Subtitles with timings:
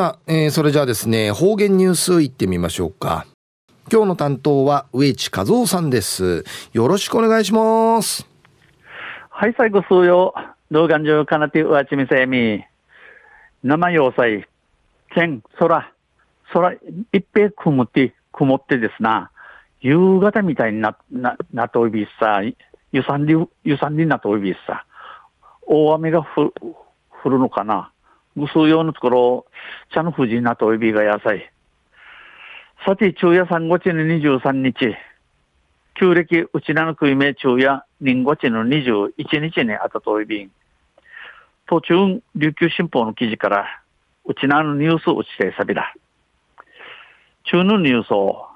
[0.00, 3.26] さあ、えー、それじゃあですね、方言ニュースいってみましょうか。
[3.92, 6.42] 今日の担当は植地和夫さんです。
[6.72, 8.26] よろしくお願いします。
[9.28, 10.32] はい、最後数曜。
[10.70, 12.64] 動画上かなてうわちみせみ。
[13.62, 14.48] 生要塞、
[15.14, 15.92] 天、空、
[16.50, 16.72] 空、
[17.12, 19.30] 一平曇って、曇ってですな。
[19.82, 22.40] 夕方みたいにな、な、なといびさ、
[22.90, 24.86] ゆさんり、ゆさんりなといびさ。
[25.66, 27.89] 大雨が降るのかな。
[28.36, 29.46] ぐすう用のところ、
[29.92, 31.50] 茶の富士なといびが野菜。
[32.86, 34.96] さて、昼夜三月の23日、
[35.94, 39.12] 旧暦うちなの食いめ昼夜人月の21
[39.50, 40.50] 日にあたといびん。
[41.66, 43.82] 途中、琉球新報の記事から、
[44.24, 45.94] うちなのニュースうちてさびだ。
[47.44, 48.46] 中のニュースを、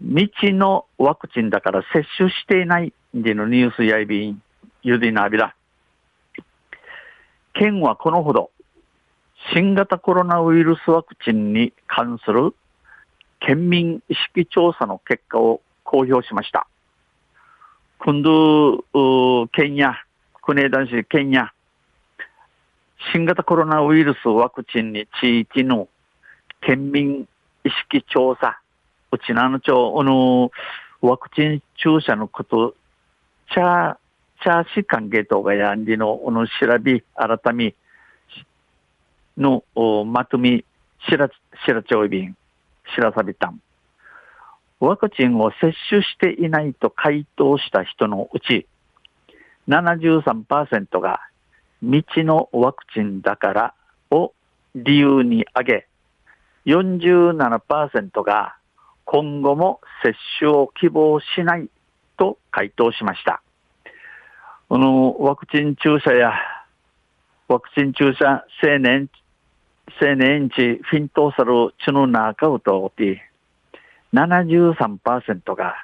[0.00, 4.42] 未知のワクチンだから接種していないでのニュースやいびん、
[4.82, 5.54] ゆでなびら。
[7.54, 8.50] 県はこのほど、
[9.52, 12.54] 新型コロナウイルスワクチンに関する
[13.40, 16.66] 県民意識調査の結果を公表しました。
[17.98, 18.84] 今度、
[19.48, 19.96] 県や、
[20.42, 21.52] 国枝市県や、
[23.12, 25.88] 新型コロナウイルスワクチンに地域の
[26.62, 27.28] 県民
[27.64, 28.60] 意識調査、
[29.12, 30.50] うちなの町、あの、
[31.02, 32.74] ワクチン注射のこと、
[33.52, 33.96] チャー、
[34.42, 37.74] チャーシ関係とがやんりの、あの、調べ、改め、
[39.36, 39.64] の、
[40.06, 40.64] まとめ、
[41.08, 41.32] しら、し
[41.66, 42.36] らちょいびん。
[42.94, 43.60] 知らされたん。
[44.80, 48.66] ワクチンを接種していないと回答した人のうち、
[49.68, 51.20] 73%が
[51.80, 53.74] 未知のワクチンだから
[54.10, 54.32] を
[54.74, 55.86] 理由に挙
[56.66, 58.56] げ、47%が
[59.04, 61.68] 今後も接種を希望しない
[62.16, 63.42] と回答しました。
[64.68, 66.32] このワクチン注射や
[67.48, 69.08] ワクチン注射青年
[70.00, 73.22] 青年地フィントーサルチの中をとおて、
[74.12, 75.74] 73%が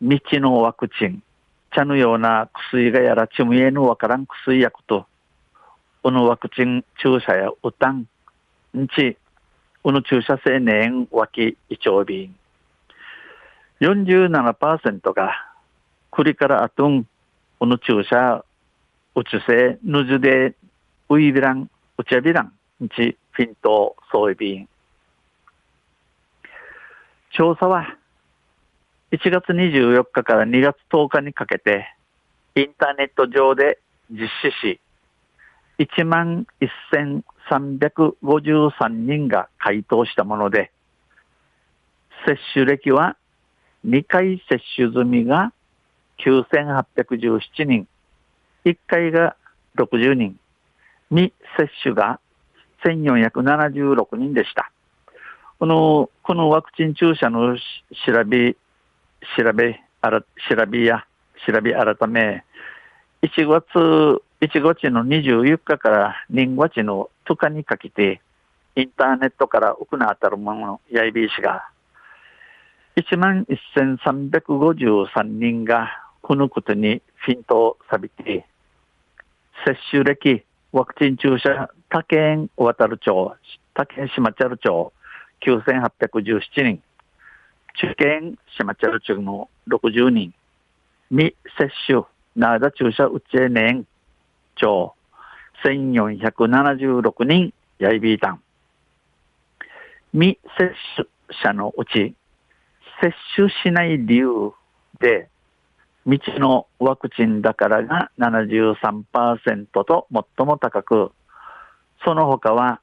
[0.00, 1.22] 未知のワクチン、
[1.74, 5.06] 茶のような薬がやらちむえのわからん薬薬と、
[6.02, 8.06] このワクチン注射やうたん、
[8.76, 9.16] んち、
[9.82, 12.34] この注射青年脇胃腸便。
[13.80, 15.32] 47%が
[16.10, 17.06] 栗からあとん、
[17.58, 18.44] この注射、
[19.14, 20.54] うつせ、ぬずで、
[21.08, 22.52] ういびらん、うちゃびらん、
[22.84, 24.68] んち、フィント装備便。
[27.30, 27.96] 調査は
[29.12, 31.94] 1月24日から2月10日にかけて
[32.56, 33.78] インターネット上で
[34.10, 34.80] 実施し
[35.78, 36.48] 1万
[37.12, 40.72] 1353人が回答したもので
[42.26, 43.16] 接種歴は
[43.86, 45.52] 2回接種済みが
[46.26, 47.86] 9817人
[48.64, 49.36] 1回が
[49.76, 50.36] 60人
[51.10, 52.18] 未接種が
[52.84, 54.70] 1476人でした。
[55.58, 58.54] この、このワクチン注射の調べ、
[59.36, 60.26] 調べ、あら、調
[60.68, 61.04] べや、
[61.46, 62.44] 調べ改め、
[63.22, 68.20] 1月、1月の24日から2月の10日にかけて、
[68.76, 71.68] インターネットから奥の当たるもの、やいびしが、
[72.94, 73.44] 1万
[73.76, 75.90] 1353人が
[76.22, 78.46] このことにフィントをさびて、
[79.64, 83.32] 接種歴、ワクチン注射、他県渡る町、
[83.72, 84.92] 他県島茶る町、
[85.40, 86.82] 9817人、
[87.80, 90.34] 中堅島茶る町の60人、
[91.08, 92.02] 未接種、
[92.36, 93.86] なだ注射打ちえ年
[94.56, 94.92] 町、
[95.64, 98.42] 1476人、やいびいたん。
[100.12, 101.08] 未接種
[101.42, 102.14] 者のうち、
[103.00, 104.52] 接種しない理由
[105.00, 105.30] で、
[106.04, 110.06] 未知のワクチンだからが73%と
[110.36, 111.12] 最も高く、
[112.04, 112.80] その他は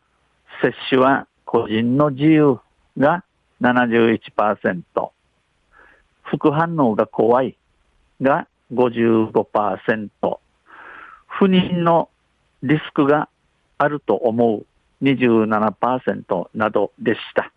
[0.62, 2.60] 接種は個人の自由
[2.98, 3.24] が
[3.62, 4.84] 71%、
[6.24, 7.56] 副反応が怖い
[8.22, 10.10] が55%、
[11.28, 12.10] 不妊の
[12.64, 13.30] リスクが
[13.78, 14.66] あると思う
[15.04, 17.52] 27%などでした。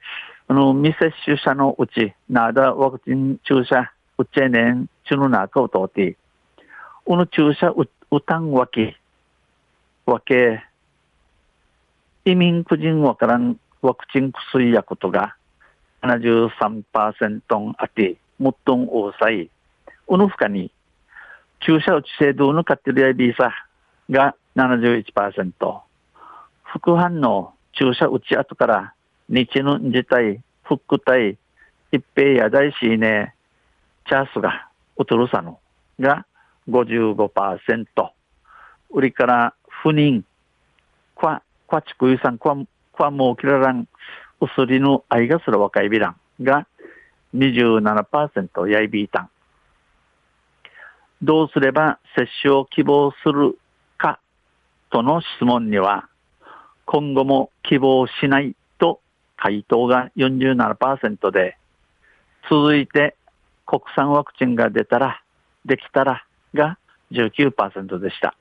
[0.49, 6.17] あの、未接種者のうち、なだワクチン注射うちえねん、ちの中を通って、
[7.05, 8.97] この注射う、うたんわけ、
[10.07, 10.65] わけ、
[12.29, 15.35] 移民個人わからんワクチン薬薬とが
[16.03, 17.41] 73%
[17.79, 19.49] あって、もっとん多さい、
[20.09, 20.71] うのふかに、
[21.61, 23.51] 注射打ち制度のカテリアビーサ
[24.11, 25.81] が71%、
[26.65, 28.93] 副反応、注射打ち後から
[29.31, 31.39] 日の自体、副体、
[31.93, 33.35] 一平や大しね、
[34.07, 35.61] チャースが、ウトルサノ
[35.99, 36.27] が
[36.69, 37.87] 55%、
[38.91, 40.25] 売りから不妊、
[41.69, 42.67] クワ、チクユサン、クワ、ク
[42.97, 43.87] ファンもキララン、
[44.41, 46.67] うすりの愛がする若いビランが
[47.35, 49.31] 27%やいびいたん。
[51.21, 53.59] どうすれば接種を希望する
[53.99, 54.21] か
[54.91, 56.09] との質問には、
[56.87, 59.01] 今後も希望しないと
[59.37, 61.59] 回答が47%で、
[62.51, 63.15] 続いて
[63.67, 65.23] 国産ワクチンが出たら、
[65.67, 66.25] できたら
[66.55, 66.79] が
[67.13, 68.35] 19%でした。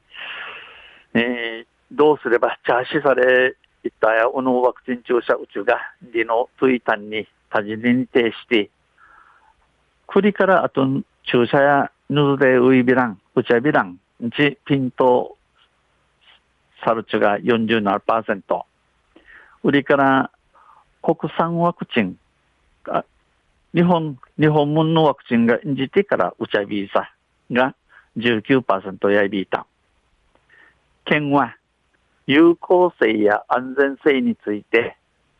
[1.13, 5.79] えー、どうすればチャーシされいったやおのワクチン注射宇宙が
[6.13, 8.69] リのトイタンに多治に呈して、
[10.07, 10.85] 栗からあと
[11.23, 13.99] 注射やヌズデウイビラン、ウチャビラン、
[14.35, 15.37] チピント
[16.83, 18.63] サルチュが47%、
[19.63, 20.31] 売りから
[21.01, 22.17] 国産ワクチン、
[23.73, 27.11] 日本、日本分のワクチンがんじてからウチャビーサ
[27.51, 27.75] が
[28.17, 29.65] 19%やいびいた。
[31.05, 31.56] 県は
[32.27, 34.97] 有効性や安全性について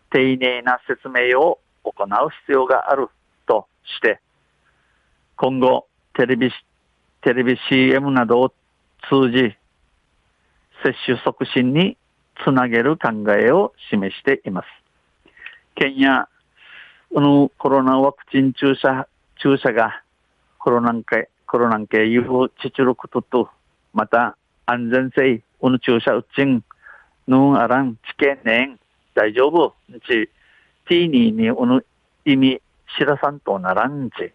[0.10, 3.10] 丁寧な説明を行う必要がある
[3.46, 4.22] として、
[5.36, 6.50] 今後テレビ、
[7.22, 8.54] テレビ CM などを
[9.10, 9.56] 通じ、
[10.84, 11.98] 接種促進に
[12.44, 14.66] つなげる考えを示しています。
[15.76, 16.30] 県や、
[17.14, 19.08] このコロナワクチン注射、
[19.42, 20.02] 注射が
[20.58, 22.24] コロナ系、コロナ系有
[22.62, 23.50] 知力とと、
[23.94, 26.64] また安全性、この注射打ちん、
[27.28, 28.80] ぬんあらん、知見ねん、
[29.14, 29.76] 大丈夫、
[30.08, 30.30] ち、
[30.88, 31.82] ティーニーにおの
[32.24, 32.62] 意味
[32.98, 34.32] 知らさんとならんち、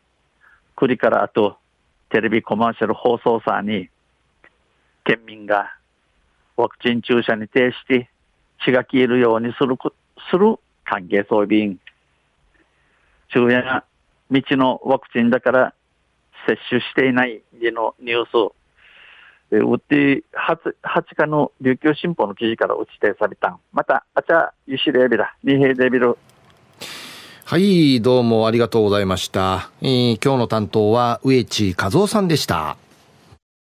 [0.76, 1.56] くりからあと、
[2.10, 3.88] テレビコマーシャル放送さに、
[5.04, 5.74] 県民が
[6.56, 8.10] ワクチン注射に対して
[8.64, 9.76] 血が消えるようにする、
[10.30, 11.80] する歓迎装備員。
[13.28, 13.84] 昼夜が
[14.28, 15.74] 未知のワクチンだから
[16.46, 18.52] 接種していないでのニュース、
[19.52, 26.16] えー、うって8、8日の琉球新報の記事から打ち定されたまた、あちゃ、ゆしレビラ、二平でびる。
[27.44, 29.70] はい、どうもありがとうございました。
[29.82, 32.78] えー、今日の担当は植地和夫さんでした。